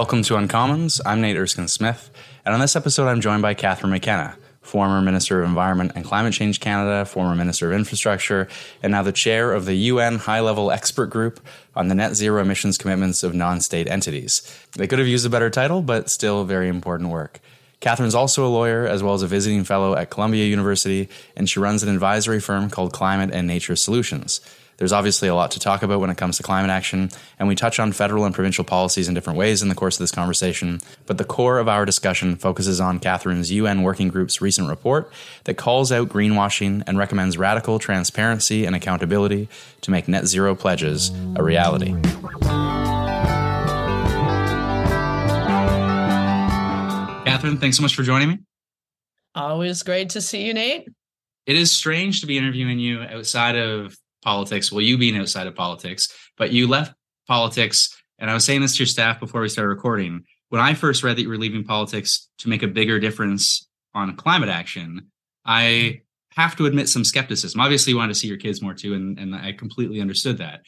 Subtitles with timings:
[0.00, 0.98] Welcome to Uncommons.
[1.04, 2.10] I'm Nate Erskine Smith,
[2.46, 6.32] and on this episode, I'm joined by Catherine McKenna, former Minister of Environment and Climate
[6.32, 8.48] Change Canada, former Minister of Infrastructure,
[8.82, 11.38] and now the chair of the UN High Level Expert Group
[11.76, 14.40] on the net zero emissions commitments of non state entities.
[14.72, 17.38] They could have used a better title, but still very important work.
[17.82, 21.60] Catherine's also a lawyer as well as a visiting fellow at Columbia University, and she
[21.60, 24.40] runs an advisory firm called Climate and Nature Solutions.
[24.80, 27.54] There's obviously a lot to talk about when it comes to climate action, and we
[27.54, 30.80] touch on federal and provincial policies in different ways in the course of this conversation.
[31.04, 35.12] But the core of our discussion focuses on Catherine's UN Working Group's recent report
[35.44, 39.50] that calls out greenwashing and recommends radical transparency and accountability
[39.82, 41.94] to make net zero pledges a reality.
[47.26, 48.38] Catherine, thanks so much for joining me.
[49.34, 50.88] Always great to see you, Nate.
[51.44, 54.70] It is strange to be interviewing you outside of politics.
[54.70, 56.94] Well, you being outside of politics, but you left
[57.26, 57.96] politics.
[58.18, 60.24] And I was saying this to your staff before we started recording.
[60.48, 64.16] When I first read that you were leaving politics to make a bigger difference on
[64.16, 65.10] climate action,
[65.44, 67.60] I have to admit some skepticism.
[67.60, 70.60] Obviously, you wanted to see your kids more too, and, and I completely understood that.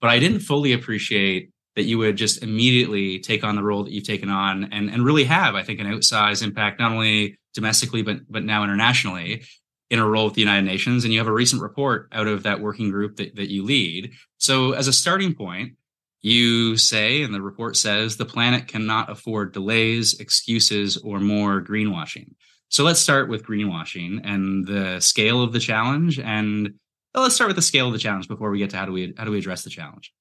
[0.00, 3.92] But I didn't fully appreciate that you would just immediately take on the role that
[3.92, 8.02] you've taken on and, and really have, I think, an outsized impact, not only domestically,
[8.02, 9.44] but but now internationally
[9.90, 12.42] in a role with the United Nations, and you have a recent report out of
[12.42, 14.12] that working group that, that you lead.
[14.36, 15.74] So, as a starting point,
[16.20, 22.32] you say, and the report says, the planet cannot afford delays, excuses, or more greenwashing.
[22.68, 26.18] So, let's start with greenwashing and the scale of the challenge.
[26.18, 26.74] And
[27.14, 28.92] well, let's start with the scale of the challenge before we get to how do
[28.92, 30.12] we how do we address the challenge.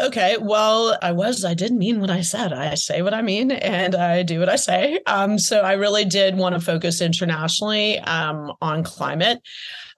[0.00, 2.54] Okay, well, I was, I did mean what I said.
[2.54, 5.00] I say what I mean and I do what I say.
[5.06, 9.42] Um, so I really did want to focus internationally um, on climate.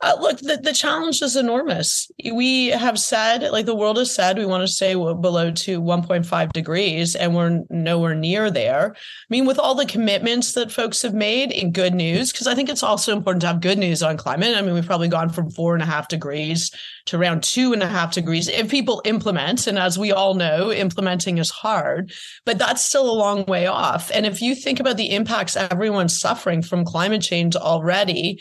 [0.01, 2.11] Uh, look, the, the challenge is enormous.
[2.33, 6.53] We have said, like the world has said, we want to stay below to 1.5
[6.53, 8.95] degrees, and we're nowhere near there.
[8.95, 8.99] I
[9.31, 12.69] mean, with all the commitments that folks have made in good news, because I think
[12.69, 14.57] it's also important to have good news on climate.
[14.57, 16.71] I mean, we've probably gone from four and a half degrees
[17.07, 19.67] to around two and a half degrees if people implement.
[19.67, 22.13] And as we all know, implementing is hard,
[22.45, 24.11] but that's still a long way off.
[24.13, 28.41] And if you think about the impacts everyone's suffering from climate change already,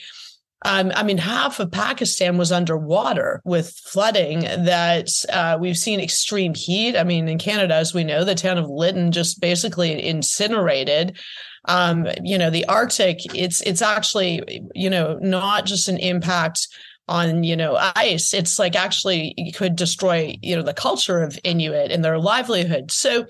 [0.65, 6.55] um, I mean, half of Pakistan was underwater with flooding that uh, we've seen extreme
[6.55, 6.95] heat.
[6.95, 11.17] I mean, in Canada, as we know, the town of Lytton just basically incinerated.
[11.65, 16.67] Um, you know, the Arctic, it's it's actually, you know, not just an impact
[17.09, 21.91] on you know ice it's like actually could destroy you know the culture of inuit
[21.91, 23.25] and their livelihood so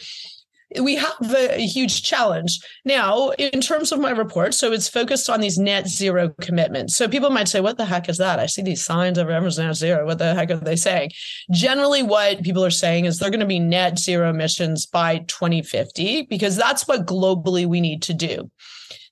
[0.82, 4.54] we have a, huge challenge now in terms of my report.
[4.54, 6.96] So it's focused on these net zero commitments.
[6.96, 9.58] So people might say, "What the heck is that?" I see these signs of everyone's
[9.58, 10.06] net zero.
[10.06, 11.12] What the heck are they saying?
[11.52, 16.24] Generally, what people are saying is they're going to be net zero emissions by 2050
[16.24, 18.50] because that's what globally we need to do.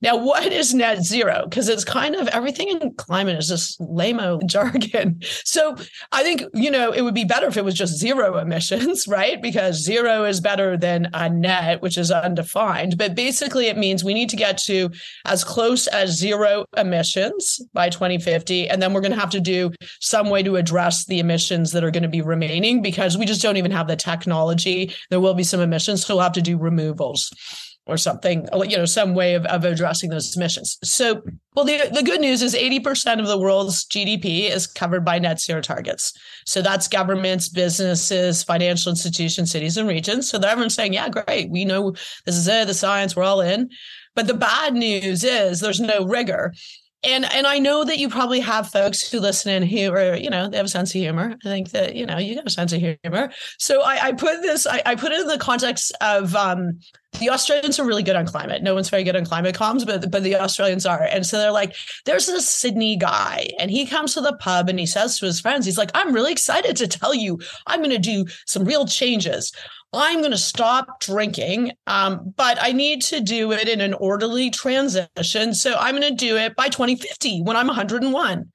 [0.01, 1.45] Now, what is net zero?
[1.47, 5.19] Because it's kind of everything in climate is just lame jargon.
[5.43, 5.75] So
[6.11, 9.41] I think, you know, it would be better if it was just zero emissions, right?
[9.41, 12.97] Because zero is better than a net, which is undefined.
[12.97, 14.89] But basically, it means we need to get to
[15.25, 18.69] as close as zero emissions by 2050.
[18.69, 21.83] And then we're going to have to do some way to address the emissions that
[21.83, 24.93] are going to be remaining because we just don't even have the technology.
[25.09, 27.31] There will be some emissions, so we'll have to do removals
[27.87, 30.77] or something, you know, some way of, of addressing those emissions.
[30.83, 31.21] So,
[31.55, 35.41] well, the, the good news is 80% of the world's GDP is covered by net
[35.41, 36.13] zero targets.
[36.45, 40.29] So that's governments, businesses, financial institutions, cities, and regions.
[40.29, 41.49] So everyone's saying, yeah, great.
[41.49, 41.91] We know
[42.25, 43.69] this is it, the science, we're all in.
[44.15, 46.53] But the bad news is there's no rigor
[47.03, 50.29] and and I know that you probably have folks who listen in who are, you
[50.29, 51.35] know, they have a sense of humor.
[51.43, 53.31] I think that, you know, you got a sense of humor.
[53.57, 56.79] So I, I put this, I, I, put it in the context of um,
[57.19, 58.63] the Australians are really good on climate.
[58.63, 61.03] No one's very good on climate comms, but but the Australians are.
[61.03, 64.79] And so they're like, there's this Sydney guy, and he comes to the pub and
[64.79, 67.91] he says to his friends, he's like, I'm really excited to tell you I'm going
[67.91, 69.51] to do some real changes.
[69.93, 74.49] I'm going to stop drinking, um, but I need to do it in an orderly
[74.49, 75.53] transition.
[75.53, 78.49] So I'm going to do it by 2050 when I'm 101.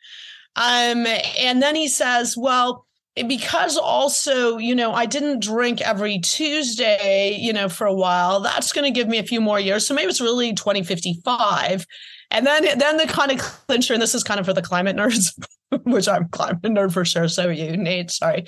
[0.57, 2.86] Um, and then he says, well,
[3.27, 8.73] because also, you know, I didn't drink every Tuesday, you know, for a while, that's
[8.73, 9.87] going to give me a few more years.
[9.87, 11.87] So maybe it's really 2055.
[12.31, 14.97] And then, then the kind of clincher, and this is kind of for the climate
[14.97, 15.33] nerds,
[15.85, 17.29] which I'm climate nerd for sure.
[17.29, 18.45] So you, Nate, sorry.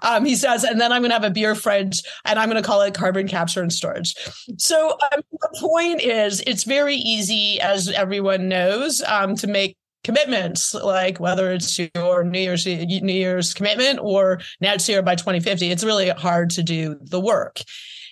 [0.00, 2.62] Um, he says, and then I'm going to have a beer fridge and I'm going
[2.62, 4.14] to call it carbon capture and storage.
[4.58, 9.76] So um, the point is, it's very easy, as everyone knows, um, to make
[10.06, 15.70] commitments, like whether it's your New Year's New Year's commitment or net zero by 2050.
[15.70, 17.60] It's really hard to do the work.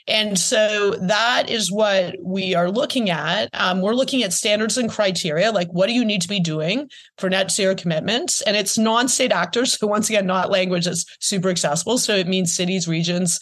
[0.07, 3.49] And so that is what we are looking at.
[3.55, 6.91] Um, we're looking at standards and criteria, like what do you need to be doing
[7.17, 8.43] for net zero commitments?
[8.43, 9.79] And it's non state actors.
[9.79, 11.97] So, once again, not language that's super accessible.
[11.97, 13.41] So, it means cities, regions,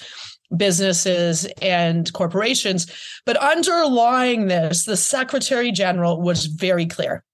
[0.56, 2.86] businesses and corporations.
[3.24, 7.24] But underlying this, the Secretary General was very clear.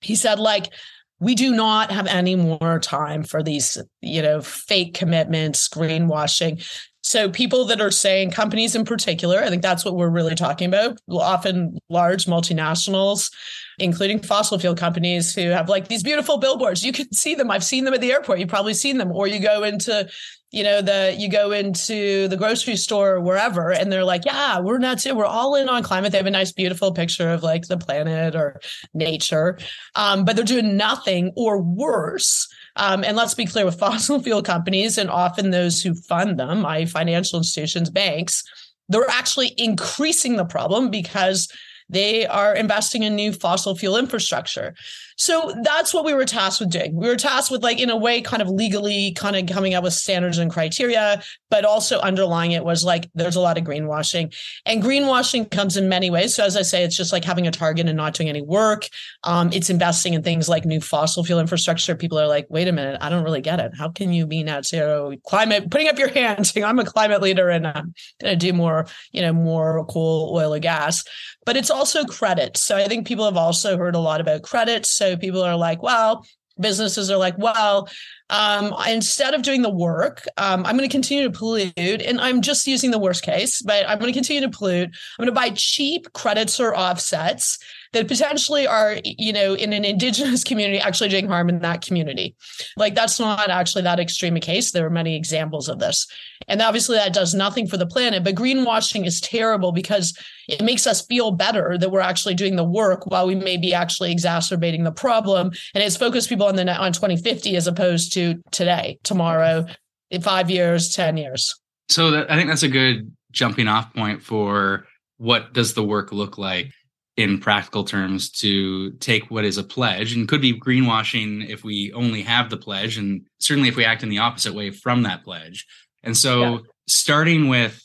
[0.00, 0.72] He said, like,
[1.18, 6.66] we do not have any more time for these, you know, fake commitments, greenwashing.
[7.02, 10.68] So people that are saying companies in particular, I think that's what we're really talking
[10.68, 10.98] about.
[11.10, 13.30] Often large multinationals,
[13.78, 16.84] including fossil fuel companies who have like these beautiful billboards.
[16.84, 17.50] You can see them.
[17.50, 18.38] I've seen them at the airport.
[18.38, 19.12] You've probably seen them.
[19.12, 20.08] Or you go into
[20.50, 24.58] you know the you go into the grocery store or wherever and they're like yeah
[24.58, 27.42] we're not too we're all in on climate they have a nice beautiful picture of
[27.42, 28.60] like the planet or
[28.92, 29.58] nature
[29.94, 34.42] um, but they're doing nothing or worse um, and let's be clear with fossil fuel
[34.42, 38.42] companies and often those who fund them i financial institutions banks
[38.88, 41.48] they're actually increasing the problem because
[41.90, 44.74] they are investing in new fossil fuel infrastructure.
[45.20, 46.96] So that's what we were tasked with doing.
[46.96, 49.84] We were tasked with, like, in a way, kind of legally kind of coming up
[49.84, 54.34] with standards and criteria, but also underlying it was like there's a lot of greenwashing.
[54.64, 56.34] And greenwashing comes in many ways.
[56.34, 58.88] So, as I say, it's just like having a target and not doing any work.
[59.22, 61.94] Um, it's investing in things like new fossil fuel infrastructure.
[61.94, 63.72] People are like, wait a minute, I don't really get it.
[63.76, 65.70] How can you be net zero climate?
[65.70, 67.92] Putting up your hand saying, I'm a climate leader and I'm
[68.22, 71.04] going to do more, you know, more coal, oil, or gas
[71.46, 72.56] but it's also credit.
[72.56, 74.86] So I think people have also heard a lot about credit.
[74.86, 76.24] So people are like, well,
[76.58, 77.88] businesses are like, well,
[78.30, 81.74] um, instead of doing the work, um, I'm going to continue to pollute.
[81.76, 84.88] And I'm just using the worst case, but I'm going to continue to pollute.
[84.88, 87.58] I'm going to buy cheap credits or offsets
[87.92, 92.36] that potentially are, you know, in an indigenous community actually doing harm in that community.
[92.76, 94.70] Like that's not actually that extreme a case.
[94.70, 96.06] There are many examples of this.
[96.46, 100.16] And obviously that does nothing for the planet, but greenwashing is terrible because
[100.48, 103.74] it makes us feel better that we're actually doing the work while we may be
[103.74, 105.52] actually exacerbating the problem.
[105.74, 108.19] And it's focused people on the on 2050 as opposed to
[108.50, 109.66] today, tomorrow,
[110.10, 111.54] in five years, 10 years.
[111.88, 114.86] So that, I think that's a good jumping off point for
[115.18, 116.72] what does the work look like
[117.16, 121.92] in practical terms to take what is a pledge and could be greenwashing if we
[121.92, 125.22] only have the pledge and certainly if we act in the opposite way from that
[125.22, 125.66] pledge
[126.02, 126.58] and so yeah.
[126.86, 127.84] starting with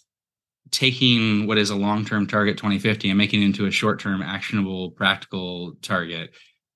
[0.71, 5.73] taking what is a long-term target 2050 and making it into a short-term actionable practical
[5.81, 6.29] target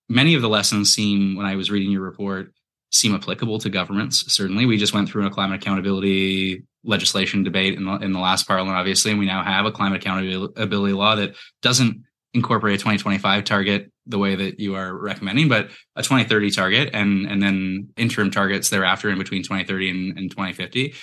[0.10, 2.52] many of the lessons seem when i was reading your report
[2.92, 7.86] seem applicable to governments certainly we just went through a climate accountability legislation debate in
[7.86, 11.36] the, in the last parliament obviously and we now have a climate accountability law that
[11.62, 12.04] doesn't
[12.34, 17.26] incorporate a 2025 target the way that you are recommending, but a 2030 target and
[17.26, 20.94] and then interim targets thereafter in between 2030 and, and 2050.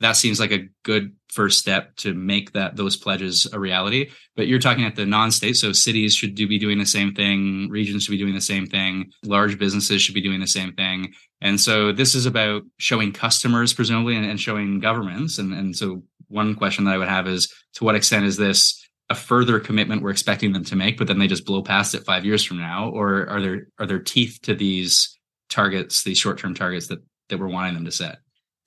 [0.00, 4.10] That seems like a good first step to make that those pledges a reality.
[4.34, 7.68] But you're talking at the non-state, so cities should do be doing the same thing,
[7.70, 11.12] regions should be doing the same thing, large businesses should be doing the same thing.
[11.40, 15.38] And so this is about showing customers, presumably, and, and showing governments.
[15.38, 18.80] And, and so one question that I would have is to what extent is this
[19.10, 22.04] a further commitment we're expecting them to make, but then they just blow past it
[22.04, 22.88] five years from now?
[22.90, 25.18] Or are there are there teeth to these
[25.48, 28.18] targets, these short term targets that that we're wanting them to set?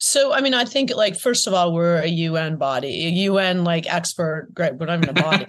[0.05, 3.63] So, I mean, I think like first of all, we're a UN body, a UN
[3.63, 4.49] like expert.
[4.53, 5.45] Great, we're not even a body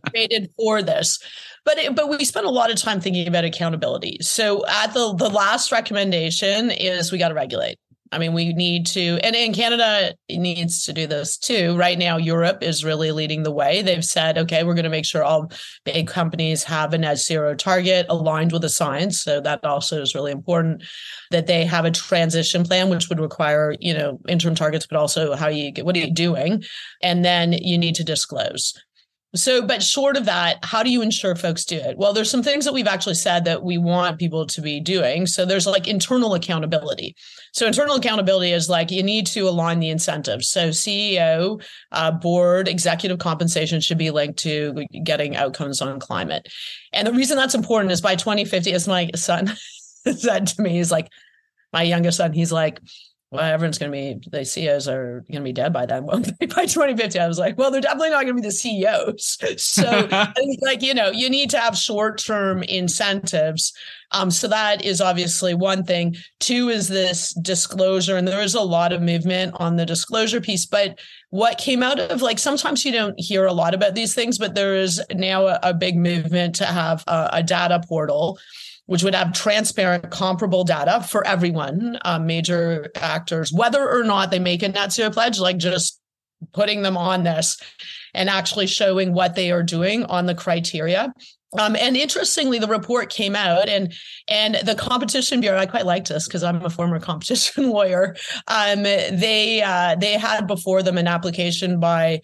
[0.10, 1.18] created for this,
[1.64, 4.18] but it, but we spent a lot of time thinking about accountability.
[4.20, 7.76] So, at the the last recommendation is we got to regulate.
[8.12, 11.76] I mean, we need to, and in Canada needs to do this too.
[11.76, 13.82] Right now, Europe is really leading the way.
[13.82, 15.50] They've said, okay, we're going to make sure all
[15.84, 19.22] big companies have a net zero target aligned with the science.
[19.22, 20.82] So that also is really important
[21.30, 25.34] that they have a transition plan, which would require, you know, interim targets, but also
[25.34, 26.64] how you get, what are you doing?
[27.02, 28.74] And then you need to disclose.
[29.34, 31.98] So, but short of that, how do you ensure folks do it?
[31.98, 35.26] Well, there's some things that we've actually said that we want people to be doing.
[35.26, 37.14] So, there's like internal accountability.
[37.52, 40.48] So, internal accountability is like you need to align the incentives.
[40.48, 46.48] So, CEO, uh, board, executive compensation should be linked to getting outcomes on climate.
[46.94, 49.52] And the reason that's important is by 2050, as my son
[50.16, 51.08] said to me, he's like,
[51.70, 52.80] my youngest son, he's like,
[53.30, 56.04] well, everyone's going to be, the CEOs are going to be dead by then.
[56.08, 59.38] Well, by 2050, I was like, well, they're definitely not going to be the CEOs.
[59.62, 60.08] So,
[60.62, 63.74] like, you know, you need to have short term incentives.
[64.12, 66.16] Um, so that is obviously one thing.
[66.40, 70.64] Two is this disclosure, and there is a lot of movement on the disclosure piece.
[70.64, 74.38] But what came out of like sometimes you don't hear a lot about these things,
[74.38, 78.38] but there is now a, a big movement to have a, a data portal
[78.88, 84.38] which would have transparent, comparable data for everyone, uh, major actors, whether or not they
[84.38, 86.00] make a net zero pledge, like just
[86.54, 87.60] putting them on this
[88.14, 91.12] and actually showing what they are doing on the criteria.
[91.58, 93.92] Um, and interestingly, the report came out, and
[94.26, 95.58] and the Competition Bureau.
[95.58, 98.16] I quite liked this because I'm a former competition lawyer.
[98.46, 102.22] Um, they uh, they had before them an application by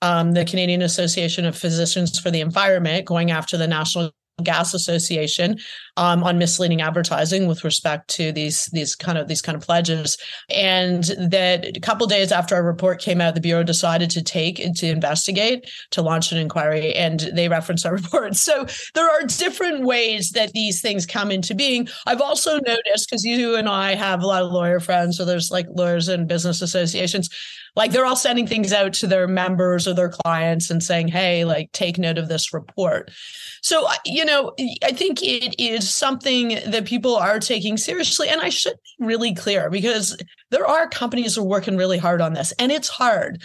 [0.00, 4.12] um, the Canadian Association of Physicians for the Environment going after the National
[4.42, 5.58] gas association
[5.96, 10.18] um, on misleading advertising with respect to these these kind of these kind of pledges.
[10.50, 14.58] And that a couple days after our report came out the bureau decided to take
[14.58, 18.34] and to investigate to launch an inquiry and they reference our report.
[18.36, 21.88] So there are different ways that these things come into being.
[22.06, 25.50] I've also noticed because you and i have a lot of lawyer friends so there's
[25.50, 27.28] like lawyers and business associations
[27.76, 31.44] like they're all sending things out to their members or their clients and saying hey
[31.44, 33.10] like take note of this report.
[33.62, 34.52] So you know
[34.82, 39.34] i think it is something that people are taking seriously and i should be really
[39.34, 40.16] clear because
[40.50, 43.42] there are companies who are working really hard on this and it's hard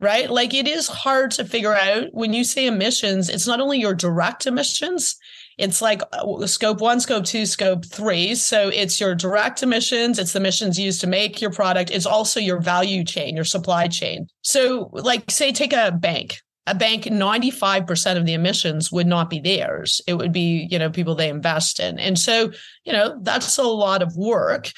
[0.00, 0.28] right?
[0.28, 3.94] Like it is hard to figure out when you say emissions it's not only your
[3.94, 5.16] direct emissions
[5.58, 8.34] it's like uh, scope one, scope two, scope three.
[8.34, 12.40] So it's your direct emissions, it's the emissions used to make your product, it's also
[12.40, 14.26] your value chain, your supply chain.
[14.42, 16.38] So, like, say, take a bank.
[16.68, 20.00] A bank, 95% of the emissions would not be theirs.
[20.06, 21.98] It would be, you know, people they invest in.
[21.98, 22.52] And so,
[22.84, 24.70] you know, that's a lot of work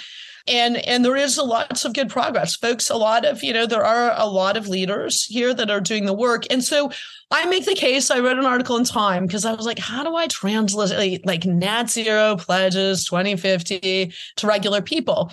[0.47, 2.57] and and there is a lots of good progress.
[2.57, 5.81] Folks a lot of you know there are a lot of leaders here that are
[5.81, 6.45] doing the work.
[6.51, 6.91] And so
[7.31, 10.05] i make the case i wrote an article in time because i was like how
[10.05, 15.33] do i translate like net zero pledges 2050 to regular people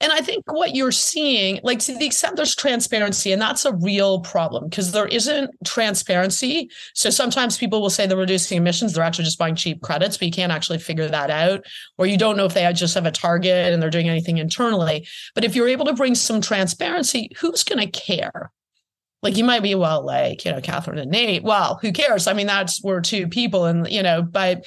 [0.00, 3.74] and I think what you're seeing, like to the extent there's transparency, and that's a
[3.74, 6.70] real problem because there isn't transparency.
[6.94, 10.26] So sometimes people will say they're reducing emissions, they're actually just buying cheap credits, but
[10.26, 11.64] you can't actually figure that out.
[11.96, 15.06] Or you don't know if they just have a target and they're doing anything internally.
[15.34, 18.52] But if you're able to bring some transparency, who's going to care?
[19.20, 22.28] Like you might be, well, like, you know, Catherine and Nate, well, who cares?
[22.28, 24.64] I mean, that's we're two people and, you know, but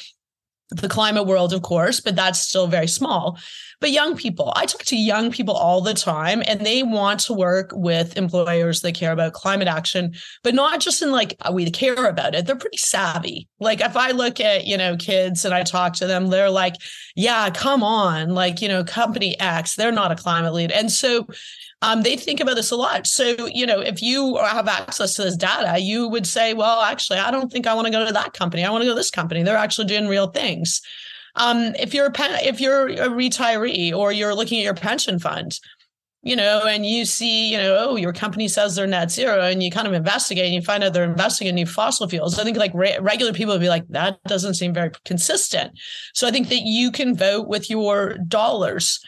[0.71, 3.37] the climate world, of course, but that's still very small.
[3.81, 7.33] But young people, I talk to young people all the time, and they want to
[7.33, 12.05] work with employers that care about climate action, but not just in like, we care
[12.05, 12.45] about it.
[12.45, 13.49] They're pretty savvy.
[13.59, 16.75] Like, if I look at, you know, kids and I talk to them, they're like,
[17.15, 18.29] yeah, come on.
[18.29, 20.71] Like, you know, company X, they're not a climate lead.
[20.71, 21.27] And so,
[21.81, 23.07] um, they think about this a lot.
[23.07, 27.17] So, you know, if you have access to this data, you would say, well, actually,
[27.17, 28.63] I don't think I want to go to that company.
[28.63, 29.41] I want to go to this company.
[29.41, 30.81] They're actually doing real things.
[31.35, 35.19] Um, if you're a pen, if you're a retiree or you're looking at your pension
[35.19, 35.59] fund,
[36.23, 39.63] you know, and you see, you know, oh, your company says they're net zero, and
[39.63, 42.37] you kind of investigate and you find out they're investing in new fossil fuels.
[42.37, 45.71] I think like re- regular people would be like, that doesn't seem very consistent.
[46.13, 48.99] So I think that you can vote with your dollars.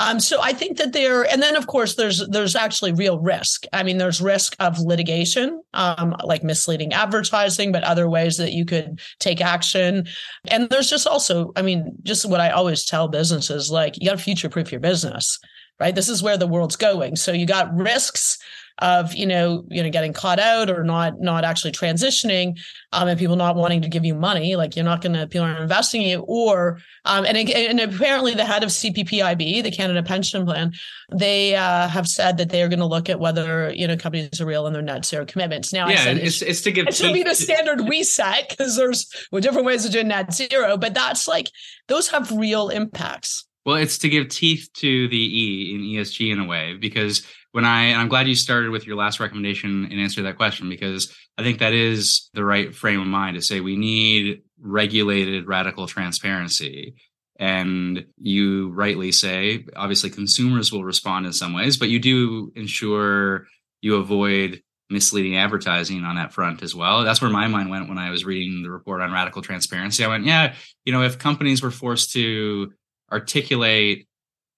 [0.00, 3.66] Um, so I think that there, and then of course there's there's actually real risk.
[3.74, 8.64] I mean, there's risk of litigation, um, like misleading advertising, but other ways that you
[8.64, 10.08] could take action.
[10.48, 14.16] And there's just also, I mean, just what I always tell businesses, like you got
[14.16, 15.38] to future proof your business,
[15.78, 15.94] right?
[15.94, 17.16] This is where the world's going.
[17.16, 18.38] So you got risks
[18.80, 22.58] of you know you know getting caught out or not not actually transitioning
[22.92, 25.46] um, and people not wanting to give you money like you're not going to people
[25.46, 30.02] are investing in you or um, and, and apparently the head of cppib the canada
[30.02, 30.72] pension plan
[31.12, 34.40] they uh, have said that they are going to look at whether you know companies
[34.40, 35.72] are real in their net zero commitments.
[35.72, 39.10] Now yeah it's, it's to give it should be the standard we set because there's
[39.30, 41.50] well, different ways of doing net zero but that's like
[41.88, 46.40] those have real impacts well, it's to give teeth to the E in ESG in
[46.40, 50.00] a way, because when I and I'm glad you started with your last recommendation and
[50.00, 53.60] answer that question because I think that is the right frame of mind to say
[53.60, 56.94] we need regulated radical transparency.
[57.38, 63.46] And you rightly say, obviously, consumers will respond in some ways, but you do ensure
[63.80, 67.02] you avoid misleading advertising on that front as well.
[67.02, 70.04] That's where my mind went when I was reading the report on radical transparency.
[70.04, 72.72] I went, yeah, you know, if companies were forced to
[73.12, 74.06] articulate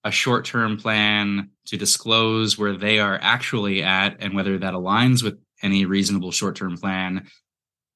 [0.03, 5.23] a short term plan to disclose where they are actually at and whether that aligns
[5.23, 7.25] with any reasonable short term plan,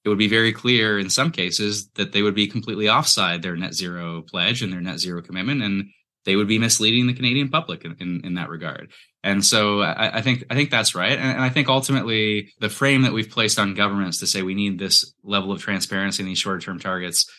[0.06, 3.58] it would be very clear in some cases that they would be completely offside their
[3.58, 5.62] net zero pledge and their net zero commitment.
[5.62, 5.90] And
[6.26, 8.92] they would be misleading the Canadian public in, in, in that regard.
[9.24, 11.18] And so I, I, think I think that's right.
[11.18, 14.54] And, and, I think ultimately the frame that we've placed on governments to say we
[14.54, 17.30] need this level of transparency in these short term targets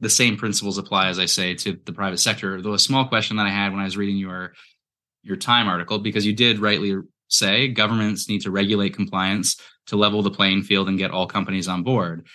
[0.00, 2.60] the same principles apply, as I say, to the private sector.
[2.60, 4.52] Though a small question that I had when I was reading your
[5.22, 6.96] your time article, because you did rightly
[7.28, 11.68] say governments need to regulate compliance to level the playing field and get all companies
[11.68, 12.26] on board.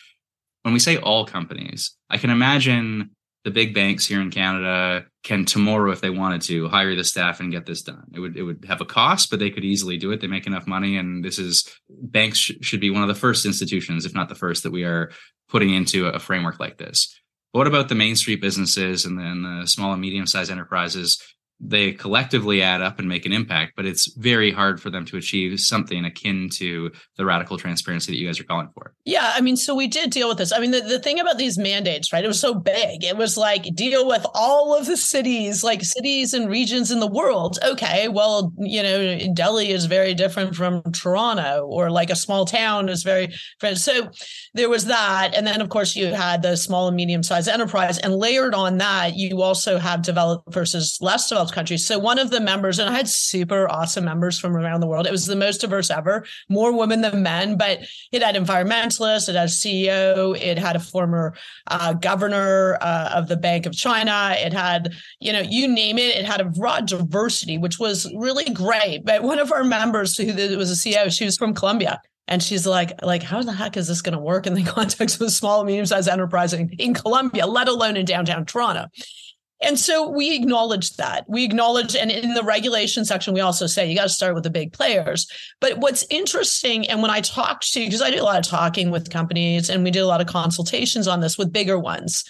[0.63, 3.11] When we say all companies, I can imagine
[3.43, 7.39] the big banks here in Canada can tomorrow, if they wanted to, hire the staff
[7.39, 8.05] and get this done.
[8.13, 10.21] It would it would have a cost, but they could easily do it.
[10.21, 13.45] They make enough money, and this is banks sh- should be one of the first
[13.45, 15.11] institutions, if not the first, that we are
[15.49, 17.19] putting into a framework like this.
[17.51, 21.21] What about the main street businesses and then the small and medium sized enterprises?
[21.63, 25.17] They collectively add up and make an impact, but it's very hard for them to
[25.17, 28.93] achieve something akin to the radical transparency that you guys are calling for.
[29.05, 30.51] Yeah, I mean, so we did deal with this.
[30.51, 32.23] I mean, the, the thing about these mandates, right?
[32.23, 33.03] It was so big.
[33.03, 37.07] It was like deal with all of the cities, like cities and regions in the
[37.07, 37.59] world.
[37.63, 42.89] Okay, well, you know, Delhi is very different from Toronto, or like a small town
[42.89, 43.77] is very different.
[43.77, 44.09] So
[44.55, 45.35] there was that.
[45.35, 47.99] And then, of course, you had the small and medium sized enterprise.
[47.99, 51.85] And layered on that, you also have developed versus less developed countries.
[51.85, 55.07] So one of the members, and I had super awesome members from around the world.
[55.07, 57.79] It was the most diverse ever, more women than men, but
[58.11, 61.33] it had environmentalists, it had a CEO, it had a former
[61.67, 66.15] uh, governor uh, of the Bank of China, it had, you know, you name it,
[66.15, 69.03] it had a broad diversity, which was really great.
[69.05, 70.25] But one of our members who
[70.57, 72.01] was a CEO, she was from Colombia.
[72.27, 75.15] And she's like, like, how the heck is this going to work in the context
[75.15, 78.85] of a small, medium-sized enterprise in Colombia, let alone in downtown Toronto?
[79.63, 81.25] And so we acknowledge that.
[81.29, 84.43] We acknowledge, and in the regulation section, we also say you got to start with
[84.43, 85.27] the big players.
[85.59, 88.89] But what's interesting, and when I talk to, because I do a lot of talking
[88.89, 92.23] with companies and we do a lot of consultations on this with bigger ones,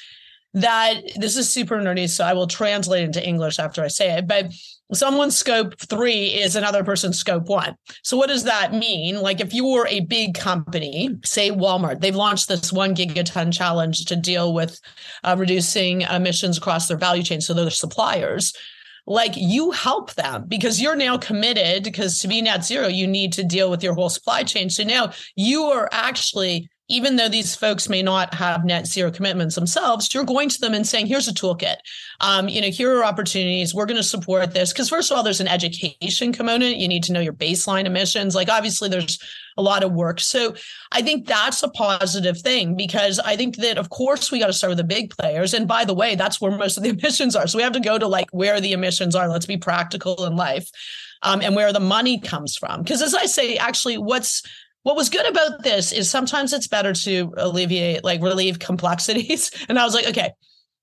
[0.54, 2.10] that this is super nerdy.
[2.10, 4.28] So I will translate into English after I say it.
[4.28, 4.52] But
[4.94, 7.76] someone's scope three is another person's scope one.
[8.04, 9.22] So what does that mean?
[9.22, 14.06] Like if you were a big company, say Walmart, they've launched this one gigaton challenge
[14.06, 14.80] to deal with
[15.24, 17.42] uh, reducing emissions across their value chain.
[17.42, 18.54] So they're suppliers.
[19.08, 23.34] Like you help them because you're now committed because to be net zero, you need
[23.34, 24.70] to deal with your whole supply chain.
[24.70, 29.56] So now you are actually even though these folks may not have net zero commitments
[29.56, 31.78] themselves, you're going to them and saying, here's a toolkit.
[32.20, 33.74] Um, you know, here are opportunities.
[33.74, 34.74] We're going to support this.
[34.74, 36.78] Because first of all, there's an education component.
[36.78, 38.36] You need to know your baseline emissions.
[38.36, 39.20] Like obviously there's
[39.58, 40.20] a lot of work.
[40.20, 40.56] So
[40.92, 44.54] I think that's a positive thing because I think that of course we got to
[44.54, 45.54] start with the big players.
[45.54, 47.48] And by the way, that's where most of the emissions are.
[47.48, 49.30] So we have to go to like where the emissions are.
[49.30, 50.70] Let's be practical in life.
[51.24, 52.82] Um, and where the money comes from.
[52.82, 54.42] Because as I say, actually, what's
[54.84, 59.52] what was good about this is sometimes it's better to alleviate, like relieve complexities.
[59.70, 60.32] And I was like, okay,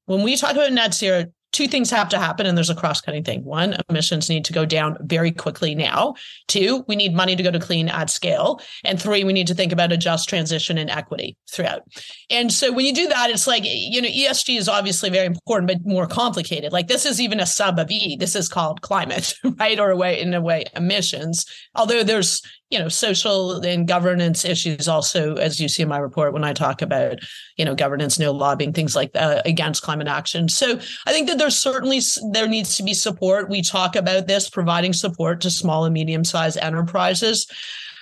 [0.06, 3.24] when we talk about net zero, two things have to happen and there's a cross-cutting
[3.24, 3.44] thing.
[3.44, 6.14] One emissions need to go down very quickly now.
[6.46, 8.60] Two we need money to go to clean at scale.
[8.84, 11.82] And three we need to think about a just transition and equity throughout.
[12.30, 15.68] And so when you do that it's like you know esg is obviously very important
[15.68, 16.72] but more complicated.
[16.72, 18.16] Like this is even a sub of e.
[18.16, 19.80] This is called climate right?
[19.80, 21.46] Or a way in a way emissions.
[21.74, 26.32] Although there's you know social and governance issues also as you see in my report
[26.32, 27.18] when i talk about
[27.56, 30.48] you know governance no lobbying things like that against climate action.
[30.48, 32.00] So i think that there's certainly
[32.32, 33.48] there needs to be support.
[33.48, 37.46] We talk about this providing support to small and medium sized enterprises.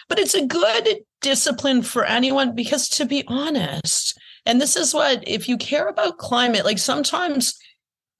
[0.09, 5.27] But it's a good discipline for anyone because to be honest and this is what
[5.27, 7.59] if you care about climate like sometimes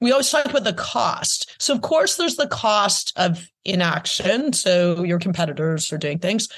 [0.01, 1.55] we always talk about the cost.
[1.59, 4.53] So, of course, there's the cost of inaction.
[4.53, 6.49] So, your competitors are doing things,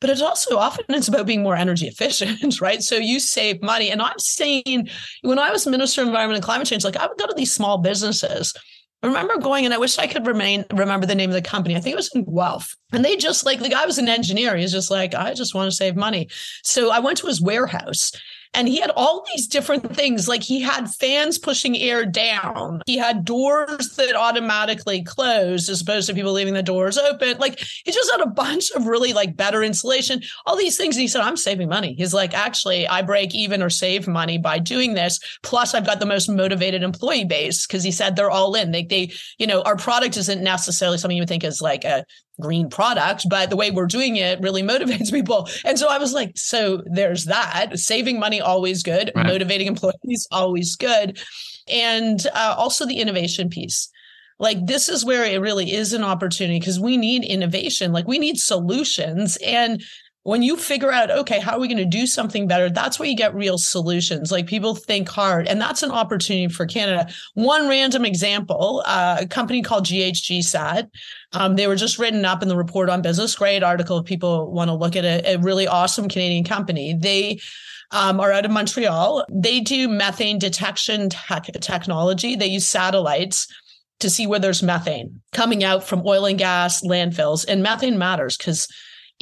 [0.00, 2.82] but it's also often it's about being more energy efficient, right?
[2.82, 3.90] So, you save money.
[3.90, 4.88] And I'm saying
[5.22, 7.52] when I was Minister of Environment and Climate Change, like I would go to these
[7.52, 8.54] small businesses.
[9.02, 11.74] I remember going and I wish I could remain remember the name of the company.
[11.74, 12.76] I think it was in Guelph.
[12.92, 14.56] And they just like the guy was an engineer.
[14.56, 16.28] He's just like, I just want to save money.
[16.62, 18.12] So I went to his warehouse
[18.54, 20.28] and he had all these different things.
[20.28, 22.82] Like he had fans pushing air down.
[22.86, 27.38] He had doors that automatically closed as opposed to people leaving the doors open.
[27.38, 30.96] Like he just had a bunch of really like better insulation, all these things.
[30.96, 31.94] And he said, I'm saving money.
[31.94, 35.18] He's like, actually, I break even or save money by doing this.
[35.42, 38.70] Plus, I've got the most motivated employee base because he said they're all in.
[38.70, 42.04] They, they, you know, our product isn't necessarily something you would think is like a
[42.40, 45.48] green product, but the way we're doing it really motivates people.
[45.64, 47.78] And so I was like, so there's that.
[47.78, 49.12] Saving money, always good.
[49.14, 49.26] Right.
[49.26, 51.20] Motivating employees, always good.
[51.68, 53.88] And uh, also the innovation piece.
[54.38, 57.92] Like, this is where it really is an opportunity because we need innovation.
[57.92, 59.36] Like, we need solutions.
[59.36, 59.80] And
[60.24, 62.70] when you figure out, okay, how are we going to do something better?
[62.70, 64.30] That's where you get real solutions.
[64.30, 67.12] Like people think hard, and that's an opportunity for Canada.
[67.34, 70.88] One random example: uh, a company called GHGSat.
[71.32, 73.34] Um, they were just written up in the report on business.
[73.34, 75.26] Great article if people want to look at it.
[75.26, 76.94] A really awesome Canadian company.
[76.94, 77.40] They
[77.90, 79.24] um, are out of Montreal.
[79.30, 82.36] They do methane detection tech- technology.
[82.36, 83.48] They use satellites
[84.00, 88.36] to see where there's methane coming out from oil and gas landfills, and methane matters
[88.36, 88.68] because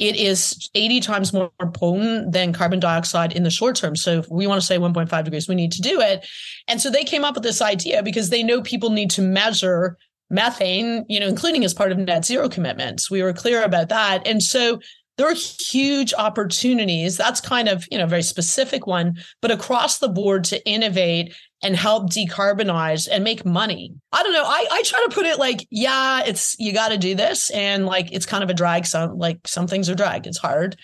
[0.01, 3.95] it is 80 times more potent than carbon dioxide in the short term.
[3.95, 6.27] So if we want to say 1.5 degrees, we need to do it.
[6.67, 9.97] And so they came up with this idea because they know people need to measure
[10.31, 13.11] methane, you know, including as part of net zero commitments.
[13.11, 14.25] We were clear about that.
[14.25, 14.79] And so
[15.17, 17.15] there are huge opportunities.
[17.15, 21.35] That's kind of, you know, a very specific one, but across the board to innovate
[21.63, 23.93] and help decarbonize and make money.
[24.11, 24.43] I don't know.
[24.43, 27.49] I, I try to put it like, yeah, it's you got to do this.
[27.51, 28.85] And like it's kind of a drag.
[28.85, 30.25] Some like some things are drag.
[30.25, 30.77] It's hard.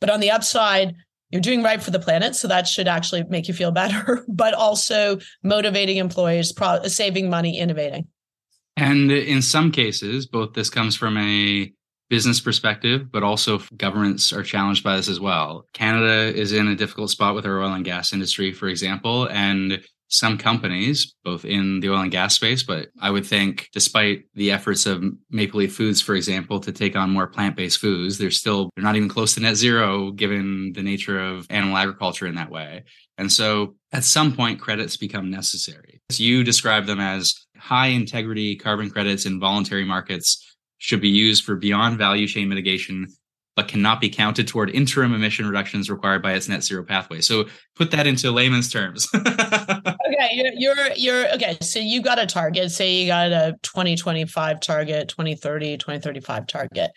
[0.00, 0.94] But on the upside,
[1.30, 2.34] you're doing right for the planet.
[2.34, 7.58] So that should actually make you feel better, but also motivating employees, pro- saving money,
[7.58, 8.08] innovating.
[8.76, 11.72] And in some cases, both this comes from a
[12.10, 15.66] business perspective, but also governments are challenged by this as well.
[15.72, 19.82] Canada is in a difficult spot with our oil and gas industry, for example, and
[20.14, 24.52] some companies, both in the oil and gas space, but I would think despite the
[24.52, 28.70] efforts of Maple Leaf Foods, for example, to take on more plant-based foods, they're still
[28.74, 32.50] they're not even close to net zero given the nature of animal agriculture in that
[32.50, 32.84] way.
[33.18, 36.00] And so at some point credits become necessary.
[36.12, 41.56] You describe them as high integrity carbon credits in voluntary markets should be used for
[41.56, 43.08] beyond value chain mitigation
[43.56, 47.20] but cannot be counted toward interim emission reductions required by its net zero pathway.
[47.20, 47.46] So
[47.76, 49.08] put that into layman's terms.
[50.06, 51.56] okay, you're, you're you're okay.
[51.60, 52.70] So you got a target.
[52.70, 56.90] Say you got a 2025 target, 2030, 2035 target.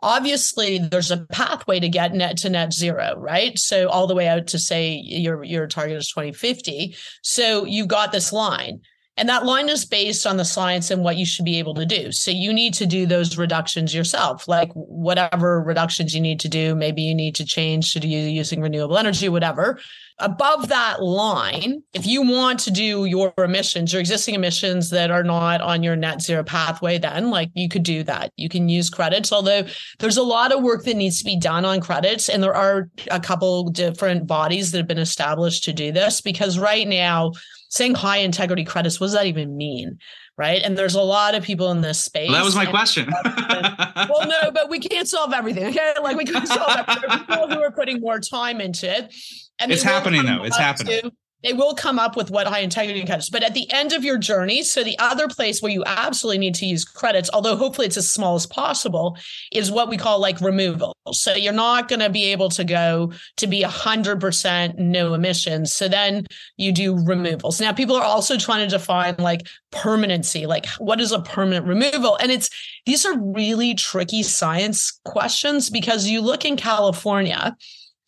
[0.00, 3.58] Obviously, there's a pathway to get net to net zero, right?
[3.58, 6.96] So all the way out to say your your target is 2050.
[7.22, 8.80] So you've got this line.
[9.18, 11.84] And that line is based on the science and what you should be able to
[11.84, 12.12] do.
[12.12, 16.74] So you need to do those reductions yourself, like whatever reductions you need to do.
[16.74, 19.80] Maybe you need to change to using renewable energy, whatever.
[20.20, 25.22] Above that line, if you want to do your emissions, your existing emissions that are
[25.22, 28.32] not on your net zero pathway, then like you could do that.
[28.36, 29.64] You can use credits, although
[29.98, 32.28] there's a lot of work that needs to be done on credits.
[32.28, 36.58] And there are a couple different bodies that have been established to do this because
[36.58, 37.32] right now,
[37.68, 39.98] saying high integrity credits, what does that even mean?
[40.36, 40.62] Right.
[40.62, 42.28] And there's a lot of people in this space.
[42.28, 43.10] Well, that was my question.
[43.24, 45.66] well, no, but we can't solve everything.
[45.66, 45.94] Okay.
[46.00, 47.18] Like we can't solve everything.
[47.26, 49.12] people who are putting more time into it.
[49.58, 50.44] And it's happening though.
[50.44, 51.00] It's happening.
[51.02, 53.30] To, they will come up with what high integrity credits.
[53.30, 56.54] But at the end of your journey, so the other place where you absolutely need
[56.56, 59.16] to use credits, although hopefully it's as small as possible,
[59.52, 60.96] is what we call like removal.
[61.12, 65.72] So you're not going to be able to go to be 100% no emissions.
[65.72, 67.60] So then you do removals.
[67.60, 72.16] Now, people are also trying to define like permanency, like what is a permanent removal?
[72.16, 72.50] And it's
[72.86, 77.56] these are really tricky science questions because you look in California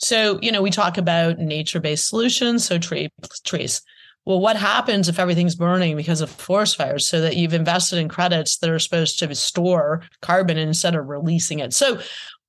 [0.00, 3.10] so, you know, we talk about nature-based solutions, so tree,
[3.44, 3.82] trees.
[4.24, 8.08] Well, what happens if everything's burning because of forest fires so that you've invested in
[8.08, 11.74] credits that are supposed to store carbon instead of releasing it?
[11.74, 12.00] So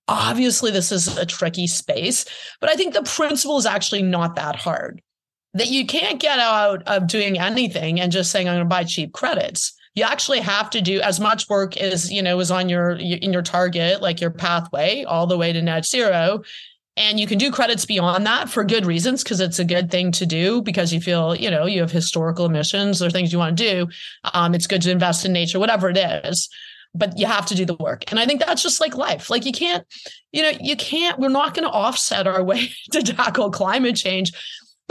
[0.08, 2.26] obviously this is a tricky space,
[2.60, 5.02] but I think the principle is actually not that hard.
[5.54, 8.86] That you can't get out of doing anything and just saying I'm going to buy
[8.86, 12.70] cheap credits you actually have to do as much work as you know is on
[12.70, 16.42] your in your target like your pathway all the way to net zero
[17.02, 20.12] and you can do credits beyond that for good reasons because it's a good thing
[20.14, 23.58] to do because you feel you know you have historical emissions or things you want
[23.58, 23.88] to do.
[24.34, 26.50] Um, it's good to invest in nature whatever it is
[26.94, 28.04] but you have to do the work.
[28.12, 29.30] And i think that's just like life.
[29.30, 29.86] Like you can't
[30.32, 34.32] you know you can't we're not going to offset our way to tackle climate change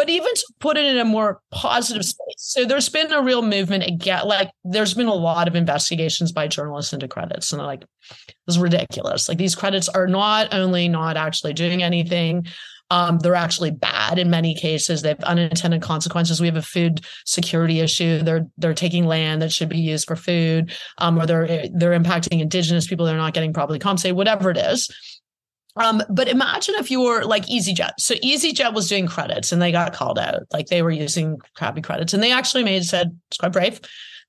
[0.00, 2.36] but even to put it in a more positive space.
[2.38, 4.26] So there's been a real movement again.
[4.26, 8.56] Like there's been a lot of investigations by journalists into credits, and they're like, this
[8.56, 9.28] is ridiculous.
[9.28, 12.46] Like these credits are not only not actually doing anything.
[12.88, 15.02] Um, they're actually bad in many cases.
[15.02, 16.40] They have unintended consequences.
[16.40, 18.22] We have a food security issue.
[18.22, 22.40] They're they're taking land that should be used for food, um, or they're they're impacting
[22.40, 23.04] indigenous people.
[23.04, 24.16] They're not getting properly compensated.
[24.16, 24.88] Whatever it is,
[25.76, 27.92] um, but imagine if you were like EasyJet.
[27.98, 30.42] So EasyJet was doing credits and they got called out.
[30.52, 33.80] Like they were using crappy credits and they actually made said it's quite brave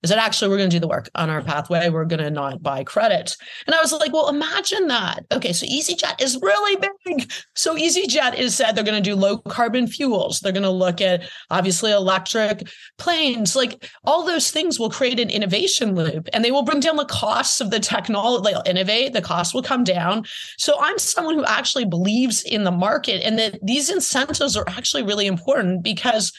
[0.03, 1.89] is that actually we're going to do the work on our pathway.
[1.89, 3.35] We're going to not buy credit.
[3.67, 5.25] And I was like, well, imagine that.
[5.31, 7.31] Okay, so EasyJet is really big.
[7.55, 10.39] So EasyJet is said they're going to do low carbon fuels.
[10.39, 13.55] They're going to look at obviously electric planes.
[13.55, 17.05] Like all those things will create an innovation loop and they will bring down the
[17.05, 18.51] costs of the technology.
[18.51, 20.25] They'll innovate, the cost will come down.
[20.57, 25.03] So I'm someone who actually believes in the market and that these incentives are actually
[25.03, 26.33] really important because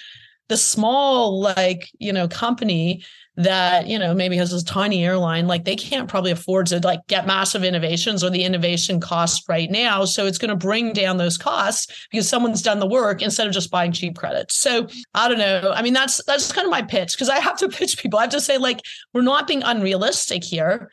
[0.48, 3.02] the small like you know company
[3.36, 7.00] that you know maybe has this tiny airline like they can't probably afford to like
[7.06, 10.04] get massive innovations or the innovation costs right now.
[10.04, 13.54] So it's going to bring down those costs because someone's done the work instead of
[13.54, 15.72] just buying cheap credits so i don't know.
[15.74, 18.18] I mean that's that's kind of my pitch because i have to pitch people.
[18.18, 18.80] I have to say like
[19.14, 20.90] we're not being unrealistic here.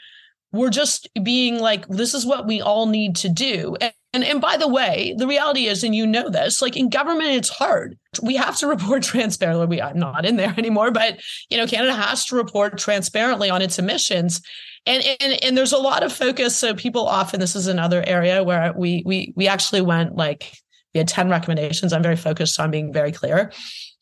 [0.51, 3.75] We're just being like this is what we all need to do
[4.11, 7.29] and And, by the way, the reality is, and you know this, like in government,
[7.29, 7.97] it's hard.
[8.23, 9.67] We have to report transparently.
[9.67, 11.19] We are not in there anymore, but
[11.49, 14.41] you know, Canada has to report transparently on its emissions.
[14.85, 16.55] And, and and there's a lot of focus.
[16.55, 20.53] So people often, this is another area where we we we actually went like
[20.93, 21.93] we had 10 recommendations.
[21.93, 23.51] I'm very focused on being very clear.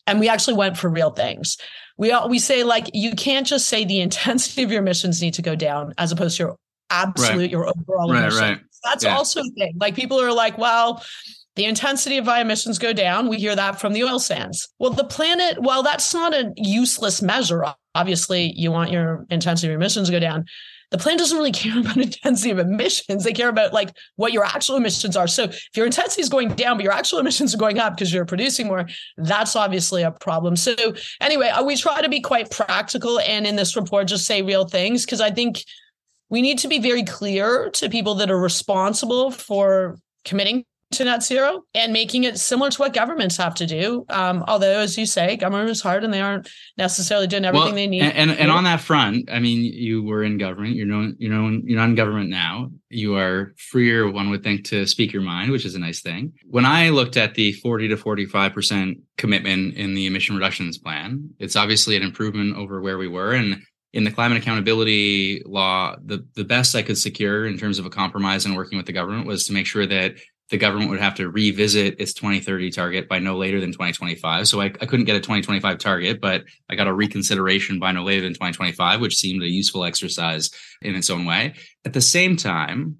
[0.06, 1.58] And we actually went for real things.
[1.98, 5.34] We all, we say like you can't just say the intensity of your emissions need
[5.34, 6.56] to go down as opposed to your
[6.90, 7.50] absolute right.
[7.50, 8.40] your overall right, emissions.
[8.40, 8.60] Right.
[8.84, 9.16] That's yeah.
[9.16, 9.74] also a thing.
[9.78, 11.02] Like people are like, well,
[11.58, 13.28] the intensity of my emissions go down.
[13.28, 14.68] We hear that from the oil sands.
[14.78, 17.64] Well, the planet, while that's not a useless measure,
[17.96, 20.44] obviously you want your intensity of emissions to go down.
[20.92, 23.24] The planet doesn't really care about intensity of emissions.
[23.24, 25.26] They care about like what your actual emissions are.
[25.26, 28.12] So if your intensity is going down, but your actual emissions are going up because
[28.12, 28.86] you're producing more,
[29.16, 30.54] that's obviously a problem.
[30.54, 30.76] So
[31.20, 34.64] anyway, uh, we try to be quite practical and in this report just say real
[34.64, 35.64] things because I think
[36.30, 41.22] we need to be very clear to people that are responsible for committing to net
[41.22, 44.06] zero and making it similar to what governments have to do.
[44.08, 47.74] Um, although, as you say, government is hard and they aren't necessarily doing everything well,
[47.74, 48.02] they need.
[48.02, 50.76] And, and, and on that front, I mean, you were in government.
[50.76, 50.86] You're
[51.18, 52.70] you know, you're not in government now.
[52.88, 56.32] You are freer, one would think, to speak your mind, which is a nice thing.
[56.46, 61.30] When I looked at the 40 to 45 percent commitment in the emission reductions plan,
[61.38, 66.26] it's obviously an improvement over where we were, and in the climate accountability law, the,
[66.34, 69.26] the best I could secure in terms of a compromise and working with the government
[69.26, 70.16] was to make sure that
[70.50, 74.48] the government would have to revisit its 2030 target by no later than 2025.
[74.48, 78.02] So I, I couldn't get a 2025 target, but I got a reconsideration by no
[78.02, 81.54] later than 2025, which seemed a useful exercise in its own way.
[81.84, 82.98] At the same time,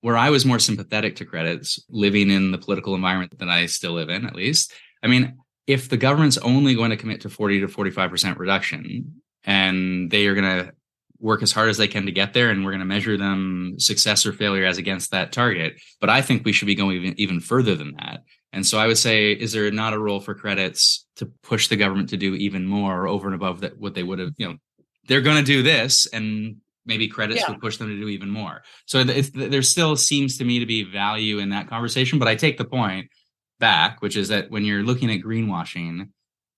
[0.00, 3.92] where I was more sympathetic to credits, living in the political environment that I still
[3.92, 4.72] live in, at least,
[5.02, 10.10] I mean, if the government's only going to commit to 40 to 45% reduction, and
[10.10, 10.72] they are going to
[11.18, 13.76] work as hard as they can to get there and we're going to measure them
[13.78, 15.80] success or failure as against that target.
[16.00, 18.24] But i think we should be going even, even further than that.
[18.52, 21.76] And so i would say is there not a role for credits to push the
[21.76, 24.56] government to do even more over and above that what they would have you know
[25.08, 27.50] they're going to do this and maybe credits yeah.
[27.50, 28.62] would push them to do even more.
[28.86, 32.58] So there still seems to me to be value in that conversation but i take
[32.58, 33.08] the point
[33.58, 36.10] back which is that when you're looking at greenwashing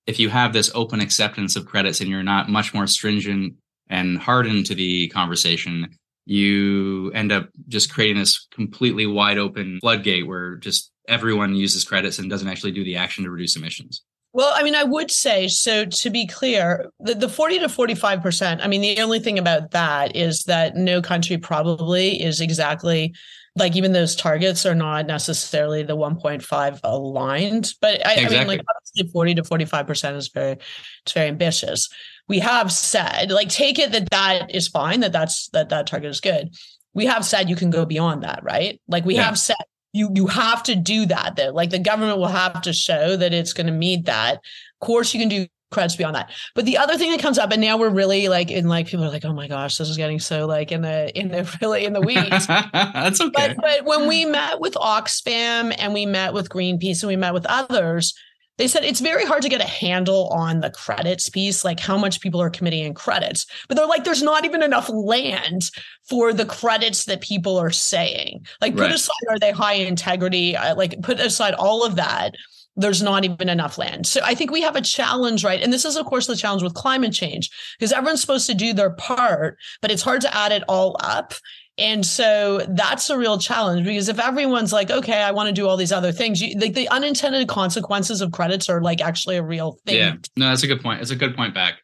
[0.08, 3.54] if you have this open acceptance of credits and you're not much more stringent
[3.90, 5.86] and hardened to the conversation,
[6.24, 12.18] you end up just creating this completely wide open floodgate where just everyone uses credits
[12.18, 14.02] and doesn't actually do the action to reduce emissions.
[14.32, 18.60] Well, I mean, I would say so to be clear, the, the 40 to 45%,
[18.62, 23.14] I mean, the only thing about that is that no country probably is exactly
[23.58, 28.36] like even those targets are not necessarily the 1.5 aligned but I, exactly.
[28.36, 30.56] I, mean like obviously 40 to 45 percent is very
[31.02, 31.88] it's very ambitious
[32.28, 36.10] we have said like take it that that is fine that that's that that target
[36.10, 36.54] is good
[36.94, 39.24] we have said you can go beyond that right like we yeah.
[39.24, 39.56] have said
[39.92, 43.32] you you have to do that though like the government will have to show that
[43.32, 46.31] it's going to meet that of course you can do credits beyond that.
[46.54, 49.04] But the other thing that comes up, and now we're really like in like people
[49.04, 51.85] are like, oh my gosh, this is getting so like in the in the really
[51.85, 52.46] in the weeds.
[52.72, 53.54] That's okay.
[53.54, 57.35] But, but when we met with Oxfam and we met with Greenpeace and we met
[57.35, 58.14] with others,
[58.59, 61.96] they said it's very hard to get a handle on the credits piece, like how
[61.96, 63.46] much people are committing in credits.
[63.68, 65.70] But they're like, there's not even enough land
[66.09, 68.46] for the credits that people are saying.
[68.61, 68.92] Like, put right.
[68.92, 70.57] aside, are they high integrity?
[70.57, 72.35] Uh, like, put aside all of that
[72.78, 74.06] there's not even enough land.
[74.06, 75.60] So I think we have a challenge, right?
[75.60, 78.72] And this is, of course, the challenge with climate change because everyone's supposed to do
[78.72, 81.34] their part, but it's hard to add it all up.
[81.76, 85.68] And so that's a real challenge because if everyone's like, okay, I want to do
[85.68, 89.42] all these other things, you, like the unintended consequences of credits are like actually a
[89.42, 89.96] real thing.
[89.96, 91.00] Yeah, no, that's a good point.
[91.02, 91.80] It's a good point back.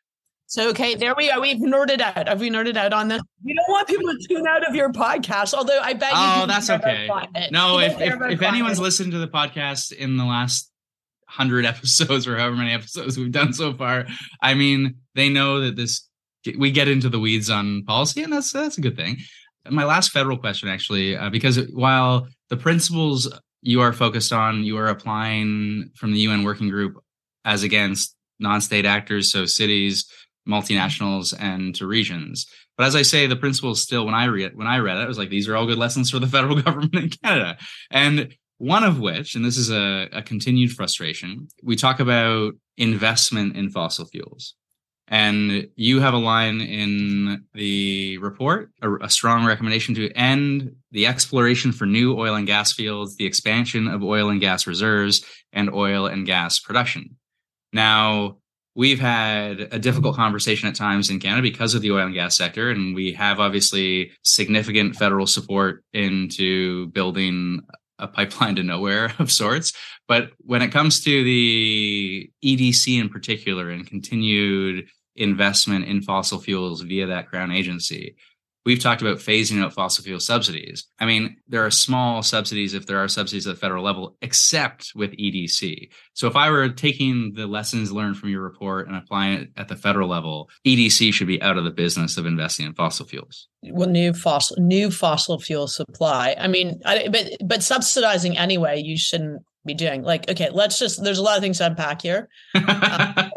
[0.47, 1.41] So okay, there we go.
[1.41, 2.29] We've nerded out.
[2.29, 3.23] Have we nerded out on this?
[3.45, 5.55] We don't want people to tune out of your podcast.
[5.55, 6.19] Although I bet you.
[6.19, 7.09] Oh, that's okay.
[7.51, 10.71] No, if if, if anyone's listened to the podcast in the last
[11.37, 14.07] 100 episodes or however many episodes we've done so far.
[14.41, 16.09] I mean they know that this
[16.59, 19.19] we get into the weeds on policy and that's that's a good thing.
[19.69, 24.77] My last federal question actually uh, because while the principles you are focused on you
[24.77, 27.03] are applying from the un working group
[27.45, 30.07] as against non-state actors so cities
[30.47, 32.47] multinationals and to regions.
[32.77, 35.07] But as i say the principles still when i read when i read it i
[35.07, 37.57] was like these are all good lessons for the federal government in canada.
[37.91, 43.57] And one of which, and this is a, a continued frustration, we talk about investment
[43.57, 44.55] in fossil fuels.
[45.09, 51.07] And you have a line in the report, a, a, strong recommendation to end the
[51.07, 55.69] exploration for new oil and gas fields, the expansion of oil and gas reserves, and
[55.75, 57.17] oil and gas production.
[57.71, 58.39] Now,
[58.75, 62.37] we've had a difficult conversation at times in Canada because of the oil and gas
[62.37, 67.61] sector, and we have obviously significant federal support into building
[67.99, 69.73] a pipeline to nowhere of sorts.
[70.09, 76.81] But when it comes to the EDC in particular and continued investment in fossil fuels
[76.81, 78.17] via that crown agency,
[78.65, 80.87] we've talked about phasing out fossil fuel subsidies.
[80.99, 84.93] I mean, there are small subsidies if there are subsidies at the federal level, except
[84.95, 85.91] with EDC.
[86.15, 89.69] So if I were taking the lessons learned from your report and applying it at
[89.69, 93.49] the federal level, EDC should be out of the business of investing in fossil fuels.
[93.63, 96.37] Well, new fossil new fossil fuel supply.
[96.39, 100.03] I mean, I, but but subsidizing anyway, you shouldn't be doing.
[100.03, 101.03] Like, okay, let's just.
[101.03, 102.29] There's a lot of things to unpack here.
[102.55, 103.31] I,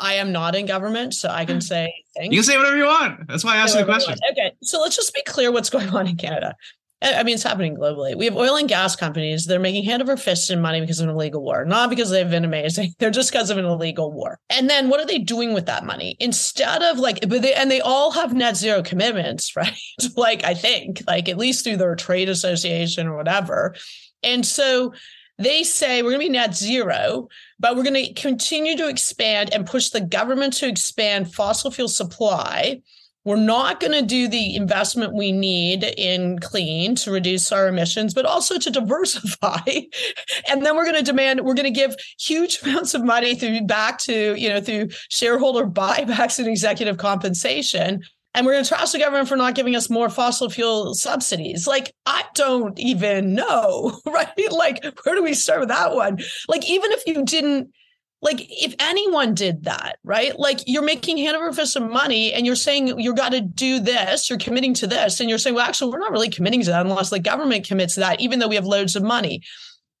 [0.00, 2.32] I, am not in government, so I can say things.
[2.32, 3.28] You can say whatever you want.
[3.28, 4.14] That's why I asked you the question.
[4.32, 6.54] Okay, so let's just be clear what's going on in Canada.
[7.04, 8.16] I mean, it's happening globally.
[8.16, 9.44] We have oil and gas companies.
[9.44, 12.30] They're making hand over fist in money because of an illegal war, not because they've
[12.30, 12.94] been amazing.
[12.98, 14.38] They're just because of an illegal war.
[14.48, 16.16] And then what are they doing with that money?
[16.18, 19.76] Instead of like, but they, and they all have net zero commitments, right?
[20.16, 23.74] like, I think, like at least through their trade association or whatever.
[24.22, 24.94] And so
[25.38, 29.52] they say we're going to be net zero, but we're going to continue to expand
[29.52, 32.80] and push the government to expand fossil fuel supply.
[33.24, 38.12] We're not going to do the investment we need in clean to reduce our emissions,
[38.12, 39.60] but also to diversify.
[40.48, 43.62] and then we're going to demand, we're going to give huge amounts of money through
[43.62, 48.02] back to, you know, through shareholder buybacks and executive compensation
[48.34, 51.66] and we're going to trash the government for not giving us more fossil fuel subsidies.
[51.66, 54.52] Like, I don't even know, right?
[54.52, 56.18] Like, where do we start with that one?
[56.48, 57.70] Like, even if you didn't,
[58.20, 60.36] like, if anyone did that, right?
[60.38, 63.78] Like, you're making hand over fist some money and you're saying you got to do
[63.78, 66.70] this, you're committing to this, and you're saying, well, actually, we're not really committing to
[66.70, 69.42] that unless the government commits to that, even though we have loads of money.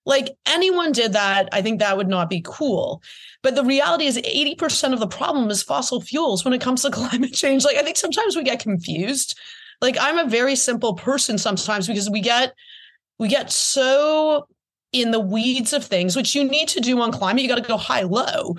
[0.06, 3.02] Like, anyone did that, I think that would not be cool.
[3.44, 6.90] But the reality is 80% of the problem is fossil fuels when it comes to
[6.90, 7.64] climate change.
[7.64, 9.38] Like I think sometimes we get confused.
[9.82, 12.54] Like I'm a very simple person sometimes because we get
[13.18, 14.48] we get so
[14.92, 17.42] in the weeds of things, which you need to do on climate.
[17.42, 18.56] You got to go high low.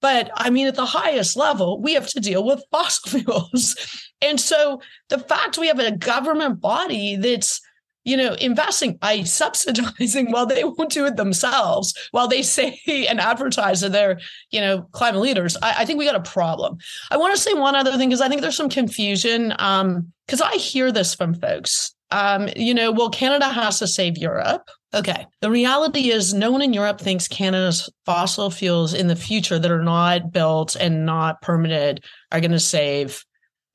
[0.00, 3.74] But I mean, at the highest level, we have to deal with fossil fuels.
[4.22, 7.60] And so the fact we have a government body that's
[8.08, 13.20] you know, investing by subsidizing while they won't do it themselves, while they say and
[13.20, 14.18] advertise that they're,
[14.50, 15.56] you know, climate leaders.
[15.62, 16.78] I, I think we got a problem.
[17.10, 19.54] I want to say one other thing because I think there's some confusion.
[19.58, 21.94] Um, because I hear this from folks.
[22.10, 24.68] Um, you know, well, Canada has to save Europe.
[24.92, 25.26] Okay.
[25.40, 29.70] The reality is, no one in Europe thinks Canada's fossil fuels in the future that
[29.70, 33.24] are not built and not permitted are going to save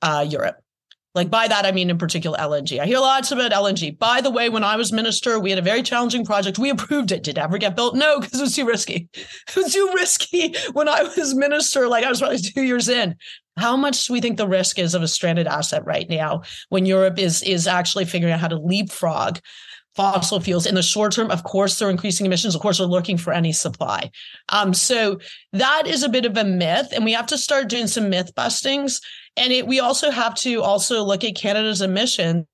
[0.04, 0.63] uh, Europe.
[1.16, 2.80] Like by that, I mean in particular LNG.
[2.80, 3.98] I hear lots about LNG.
[4.00, 6.58] By the way, when I was minister, we had a very challenging project.
[6.58, 7.24] We approved it.
[7.24, 7.96] Did it ever get built?
[7.96, 9.10] No, because it was too risky.
[9.48, 11.88] It was too risky when I was minister.
[11.88, 13.16] Like I was probably two years in.
[13.58, 16.88] How much do we think the risk is of a stranded asset right now when
[16.88, 19.40] Europe is is actually figuring out how to leapfrog
[19.96, 20.66] fossil fuels.
[20.66, 22.56] In the short term of course they're increasing emissions.
[22.56, 24.12] Of course they're looking for any supply.
[24.50, 25.20] Um, so
[25.52, 28.34] that is a bit of a myth and we have to start doing some myth
[28.36, 29.00] bustings.
[29.36, 32.46] And it, we also have to also look at Canada's emissions,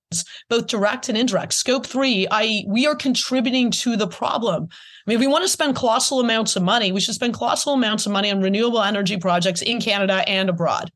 [0.49, 1.53] both direct and indirect.
[1.53, 4.67] Scope three, I we are contributing to the problem.
[4.71, 7.73] I mean, if we want to spend colossal amounts of money, we should spend colossal
[7.73, 10.91] amounts of money on renewable energy projects in Canada and abroad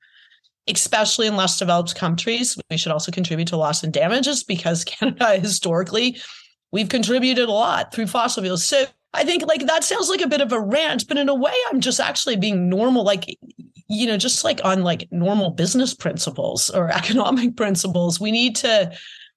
[0.67, 2.57] especially in less developed countries.
[2.69, 6.17] We should also contribute to loss and damages because Canada historically
[6.71, 8.65] we've contributed a lot through fossil fuels.
[8.65, 11.35] So I think like that sounds like a bit of a rant, but in a
[11.35, 13.03] way, I'm just actually being normal.
[13.03, 13.25] Like
[13.87, 18.91] you know, just like on like normal business principles or economic principles, we need to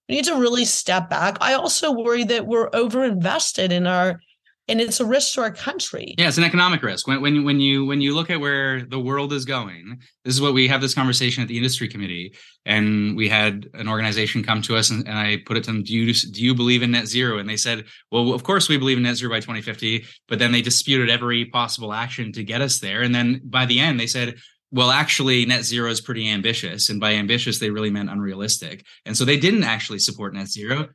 [0.08, 1.36] we need to really step back.
[1.40, 4.20] I also worry that we're over invested in our
[4.68, 6.14] and it's a risk to our country.
[6.18, 7.06] Yeah, it's an economic risk.
[7.06, 10.40] When when when you when you look at where the world is going, this is
[10.40, 14.62] what we have this conversation at the industry committee, and we had an organization come
[14.62, 16.90] to us, and, and I put it to them: Do you do you believe in
[16.90, 17.38] net zero?
[17.38, 20.04] And they said, Well, of course we believe in net zero by 2050.
[20.28, 23.80] But then they disputed every possible action to get us there, and then by the
[23.80, 24.36] end they said,
[24.72, 26.90] well, actually, net zero is pretty ambitious.
[26.90, 28.84] And by ambitious, they really meant unrealistic.
[29.06, 30.88] And so they didn't actually support net zero.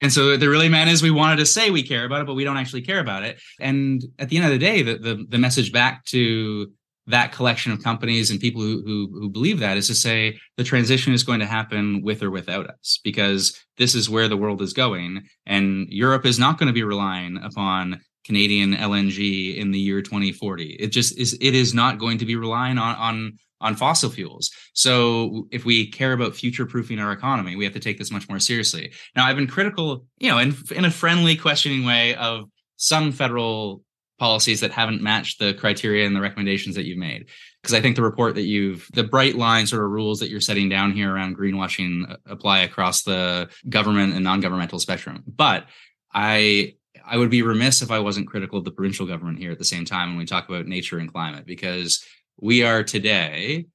[0.00, 2.34] And so the really meant is we wanted to say we care about it, but
[2.34, 3.40] we don't actually care about it.
[3.60, 6.70] And at the end of the day, the the, the message back to
[7.08, 10.64] that collection of companies and people who, who, who believe that is to say the
[10.64, 14.60] transition is going to happen with or without us because this is where the world
[14.60, 19.80] is going and Europe is not going to be relying upon Canadian LNG in the
[19.80, 20.76] year 2040.
[20.78, 24.50] It just is it is not going to be relying on on on fossil fuels.
[24.72, 28.28] So if we care about future proofing our economy, we have to take this much
[28.28, 28.92] more seriously.
[29.16, 32.44] Now I've been critical, you know, in in a friendly questioning way of
[32.76, 33.82] some federal
[34.18, 37.28] policies that haven't matched the criteria and the recommendations that you've made
[37.62, 40.40] because i think the report that you've the bright line sort of rules that you're
[40.40, 45.66] setting down here around greenwashing uh, apply across the government and non-governmental spectrum but
[46.12, 46.74] i
[47.08, 49.64] I would be remiss if I wasn't critical of the provincial government here at the
[49.64, 52.04] same time when we talk about nature and climate, because
[52.40, 53.66] we are today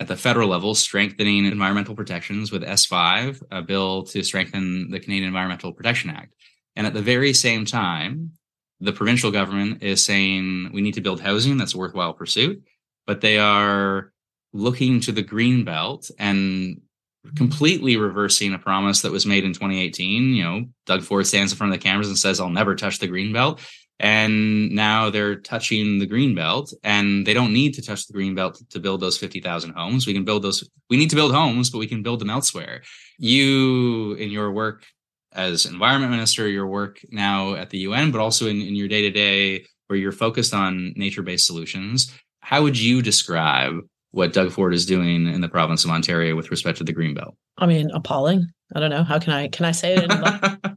[0.00, 5.28] at the federal level strengthening environmental protections with S5, a bill to strengthen the Canadian
[5.28, 6.34] Environmental Protection Act.
[6.74, 8.32] And at the very same time,
[8.80, 12.62] the provincial government is saying we need to build housing that's a worthwhile pursuit,
[13.06, 14.12] but they are
[14.52, 16.80] looking to the green belt and
[17.36, 20.34] completely reversing a promise that was made in 2018.
[20.34, 22.98] You know, Doug Ford stands in front of the cameras and says, I'll never touch
[22.98, 23.60] the green belt.
[24.00, 28.34] And now they're touching the green belt and they don't need to touch the green
[28.34, 30.06] belt to build those 50,000 homes.
[30.06, 32.80] We can build those, we need to build homes, but we can build them elsewhere.
[33.18, 34.86] You, in your work
[35.32, 39.02] as environment minister, your work now at the UN, but also in, in your day
[39.02, 43.74] to day where you're focused on nature based solutions, how would you describe
[44.12, 47.14] what Doug Ford is doing in the province of Ontario with respect to the green
[47.14, 48.46] belt I mean, appalling.
[48.74, 49.04] I don't know.
[49.04, 50.10] How can I can I say it?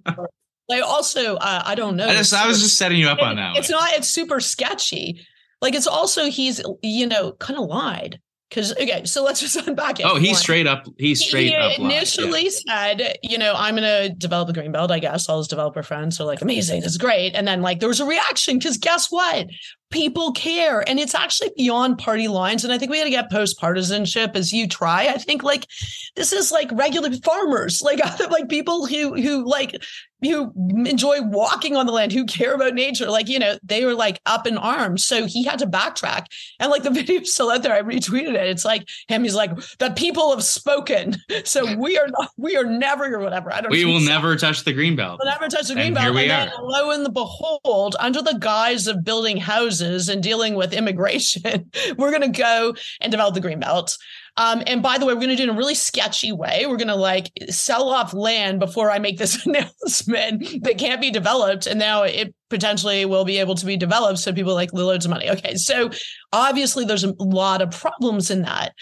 [0.72, 2.07] I also uh, I don't know.
[2.07, 3.57] I, just, I was just setting you up on that.
[3.57, 3.80] It's one.
[3.80, 3.93] not.
[3.93, 5.26] It's super sketchy.
[5.61, 8.20] Like it's also he's you know kind of lied
[8.53, 10.05] because okay, so let's just unpack it.
[10.05, 10.86] Oh, he's straight up.
[10.97, 11.80] He's straight he up.
[11.80, 12.95] Initially yeah.
[12.95, 14.91] said, you know, I'm going to develop a green belt.
[14.91, 17.34] I guess all his developer friends are like, amazing, that's great.
[17.34, 19.47] And then like there was a reaction because guess what?
[19.93, 22.63] People care, and it's actually beyond party lines.
[22.63, 25.07] And I think we got to get post partisanship as you try.
[25.07, 25.67] I think like
[26.15, 27.99] this is like regular farmers, like
[28.31, 29.75] like people who who like
[30.23, 30.51] who
[30.85, 34.19] enjoy walking on the land, who care about nature, like, you know, they were like
[34.25, 35.05] up in arms.
[35.05, 36.25] So he had to backtrack.
[36.59, 37.73] And like the video's still out there.
[37.73, 38.47] I retweeted it.
[38.47, 41.17] It's like him, he's like, the people have spoken.
[41.45, 43.53] So we are not, we are never or whatever.
[43.53, 44.05] I don't We will so.
[44.05, 45.19] never touch the green belt.
[45.21, 46.05] We'll never touch the green and belt.
[46.05, 46.63] Here we and are.
[46.63, 52.29] lo and behold, under the guise of building houses and dealing with immigration, we're gonna
[52.29, 53.97] go and develop the green belt.
[54.36, 56.65] Um, and by the way, we're going to do it in a really sketchy way.
[56.65, 61.11] We're going to like sell off land before I make this announcement that can't be
[61.11, 61.67] developed.
[61.67, 64.19] And now it potentially will be able to be developed.
[64.19, 65.29] So people like loads of money.
[65.29, 65.55] Okay.
[65.55, 65.91] So
[66.31, 68.73] obviously there's a lot of problems in that.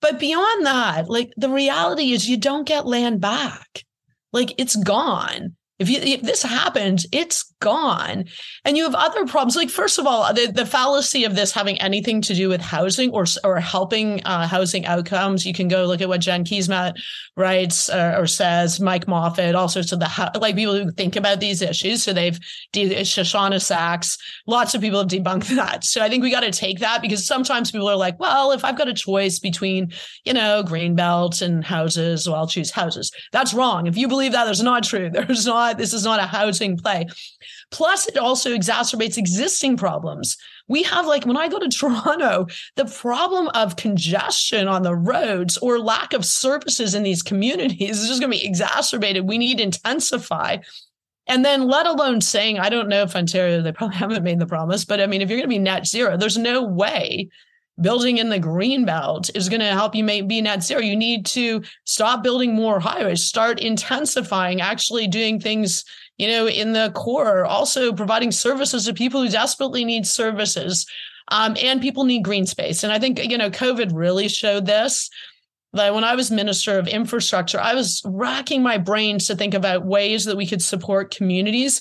[0.00, 3.84] But beyond that, like the reality is you don't get land back.
[4.32, 5.54] Like it's gone.
[5.80, 8.26] If, you, if this happens, it's gone.
[8.66, 9.56] And you have other problems.
[9.56, 13.10] Like, first of all, the, the fallacy of this having anything to do with housing
[13.10, 17.00] or, or helping uh, housing outcomes, you can go look at what Jen Keesmaat
[17.34, 21.40] writes uh, or says, Mike Moffat, all sorts of the, like people who think about
[21.40, 22.02] these issues.
[22.02, 22.38] So they've,
[22.74, 25.84] Shoshanna Saxe, lots of people have debunked that.
[25.84, 28.64] So I think we got to take that because sometimes people are like, well, if
[28.66, 29.92] I've got a choice between,
[30.24, 33.10] you know, green belt and houses, well, I'll choose houses.
[33.32, 33.86] That's wrong.
[33.86, 35.08] If you believe that, there's not true.
[35.08, 37.06] There's not not this is not a housing play.
[37.70, 40.36] Plus, it also exacerbates existing problems.
[40.68, 42.46] We have, like, when I go to Toronto,
[42.76, 48.08] the problem of congestion on the roads or lack of services in these communities is
[48.08, 49.28] just going to be exacerbated.
[49.28, 50.58] We need intensify.
[51.26, 54.46] And then, let alone saying, I don't know if Ontario, they probably haven't made the
[54.46, 57.30] promise, but I mean, if you're going to be net zero, there's no way
[57.80, 60.80] building in the green belt is going to help you make be net zero.
[60.80, 65.84] You need to stop building more highways, start intensifying, actually doing things,
[66.18, 70.86] you know, in the core, also providing services to people who desperately need services.
[71.28, 72.82] Um, and people need green space.
[72.82, 75.08] And I think, you know, COVID really showed this.
[75.72, 79.86] That when I was minister of infrastructure, I was racking my brains to think about
[79.86, 81.80] ways that we could support communities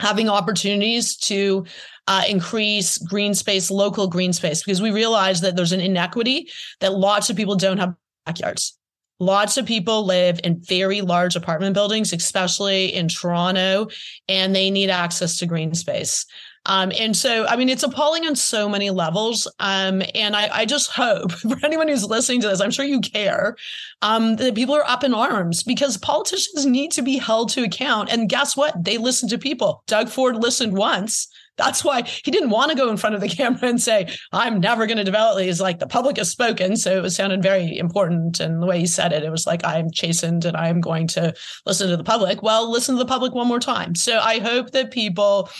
[0.00, 1.64] having opportunities to
[2.08, 6.50] uh, increase green space, local green space, because we realize that there's an inequity
[6.80, 7.94] that lots of people don't have
[8.24, 8.76] backyards.
[9.20, 13.88] Lots of people live in very large apartment buildings, especially in Toronto,
[14.28, 16.24] and they need access to green space.
[16.66, 19.46] Um, and so, I mean, it's appalling on so many levels.
[19.58, 23.00] Um, and I, I, just hope for anyone who's listening to this, I'm sure you
[23.00, 23.56] care,
[24.02, 28.12] um, that people are up in arms because politicians need to be held to account.
[28.12, 28.84] And guess what?
[28.84, 29.82] They listen to people.
[29.86, 31.28] Doug Ford listened once.
[31.58, 34.60] That's why he didn't want to go in front of the camera and say, I'm
[34.60, 35.60] never going to develop these.
[35.60, 36.76] Like the public has spoken.
[36.76, 38.40] So it was sounded very important.
[38.40, 41.34] And the way he said it, it was like, I'm chastened and I'm going to
[41.66, 42.42] listen to the public.
[42.42, 43.94] Well, listen to the public one more time.
[43.94, 45.50] So I hope that people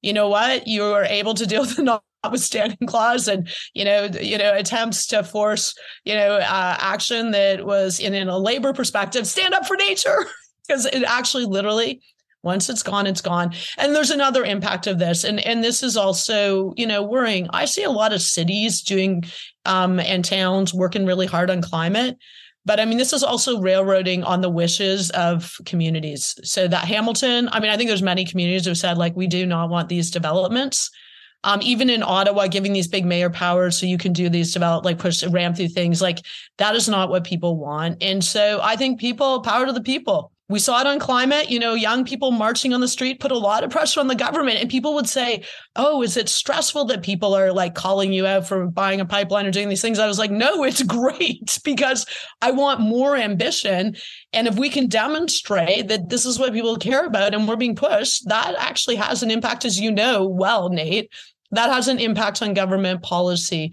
[0.00, 4.08] you know what, you are able to deal with the notwithstanding clause and you know
[4.20, 8.72] you know attempts to force you know uh, action that was in, in a labor
[8.72, 10.26] perspective stand up for nature
[10.66, 12.02] because it actually literally
[12.42, 15.96] once it's gone it's gone and there's another impact of this and and this is
[15.96, 19.22] also you know worrying i see a lot of cities doing
[19.64, 22.16] um and towns working really hard on climate
[22.68, 26.38] but I mean, this is also railroading on the wishes of communities.
[26.44, 29.46] So that Hamilton, I mean, I think there's many communities who said like, we do
[29.46, 30.90] not want these developments.
[31.44, 34.84] Um, even in Ottawa, giving these big mayor powers so you can do these develop,
[34.84, 36.18] like push ram through things like
[36.58, 38.02] that is not what people want.
[38.02, 40.30] And so I think people, power to the people.
[40.48, 41.50] We saw it on climate.
[41.50, 44.14] You know, young people marching on the street put a lot of pressure on the
[44.14, 44.58] government.
[44.58, 45.44] And people would say,
[45.76, 49.46] Oh, is it stressful that people are like calling you out for buying a pipeline
[49.46, 49.98] or doing these things?
[49.98, 52.06] I was like, No, it's great because
[52.40, 53.96] I want more ambition.
[54.32, 57.76] And if we can demonstrate that this is what people care about and we're being
[57.76, 61.10] pushed, that actually has an impact, as you know well, Nate.
[61.50, 63.72] That has an impact on government policy.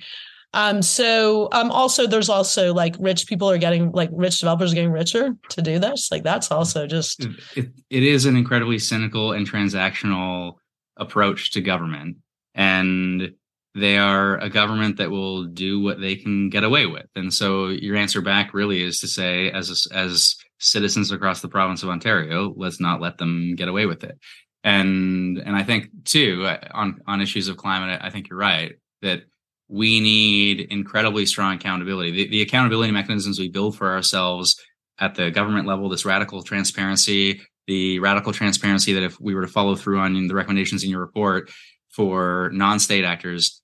[0.55, 4.75] Um, so um, also there's also like rich people are getting like rich developers are
[4.75, 6.09] getting richer to do this.
[6.09, 7.27] Like that's also just
[7.57, 10.53] it, it is an incredibly cynical and transactional
[10.95, 12.17] approach to government.
[12.53, 13.33] And
[13.75, 17.07] they are a government that will do what they can get away with.
[17.17, 21.83] And so your answer back really is to say, as as citizens across the province
[21.83, 24.17] of Ontario, let's not let them get away with it.
[24.63, 29.23] And and I think too on on issues of climate, I think you're right that
[29.67, 32.11] we need incredibly strong accountability.
[32.11, 34.59] The, the, accountability mechanisms we build for ourselves
[34.99, 39.47] at the government level, this radical transparency, the radical transparency that if we were to
[39.47, 41.49] follow through on the recommendations in your report
[41.89, 43.61] for non-state actors,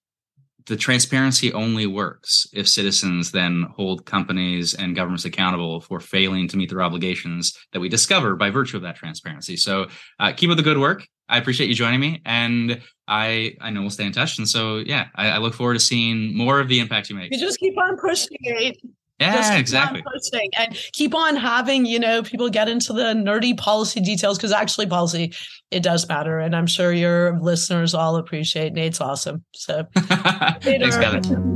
[0.65, 6.57] the transparency only works if citizens then hold companies and governments accountable for failing to
[6.57, 9.57] meet their obligations that we discover by virtue of that transparency.
[9.57, 9.87] So
[10.19, 11.07] uh, keep up the good work.
[11.31, 14.37] I appreciate you joining me, and I I know we'll stay in touch.
[14.37, 17.31] And so yeah, I, I look forward to seeing more of the impact you make.
[17.33, 18.69] You just keep on pushing eh?
[18.69, 18.77] it.
[19.19, 20.01] Yeah, exactly.
[20.01, 24.51] Posting and keep on having, you know, people get into the nerdy policy details because
[24.51, 25.31] actually policy,
[25.69, 26.39] it does matter.
[26.39, 29.43] And I'm sure your listeners all appreciate Nate's awesome.
[29.53, 30.97] So thanks.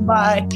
[0.06, 0.48] Bye.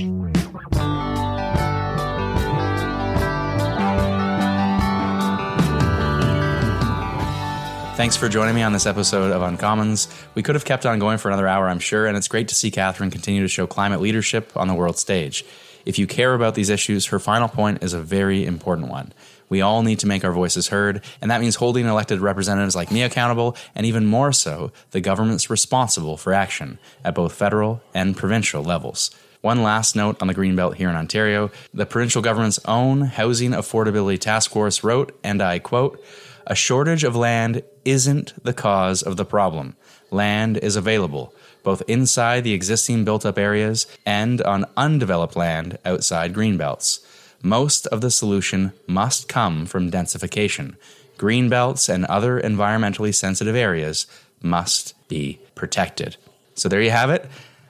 [7.99, 10.07] Thanks for joining me on this episode of Uncommons.
[10.33, 12.55] We could have kept on going for another hour, I'm sure, and it's great to
[12.55, 15.43] see Catherine continue to show climate leadership on the world stage.
[15.83, 19.11] If you care about these issues, her final point is a very important one.
[19.49, 22.89] We all need to make our voices heard, and that means holding elected representatives like
[22.89, 28.15] me accountable, and even more so, the governments responsible for action at both federal and
[28.15, 29.11] provincial levels.
[29.41, 31.51] One last note on the Greenbelt here in Ontario.
[31.73, 36.01] The provincial government's own Housing Affordability Task Force wrote, and I quote,
[36.49, 39.75] a shortage of land isn't the cause of the problem.
[40.09, 46.33] Land is available, both inside the existing built up areas and on undeveloped land outside
[46.33, 47.05] greenbelts.
[47.43, 50.75] Most of the solution must come from densification.
[51.17, 54.07] Greenbelts and other environmentally sensitive areas
[54.41, 56.17] must be protected.
[56.55, 57.29] So there you have it.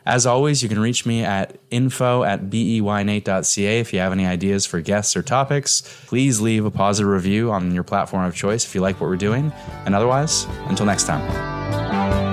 [0.10, 4.66] As always, you can reach me at info at beynate.ca if you have any ideas
[4.66, 5.82] for guests or topics.
[6.08, 9.18] Please leave a positive review on your platform of choice if you like what we're
[9.18, 9.54] doing.
[9.86, 12.29] And otherwise, until next time.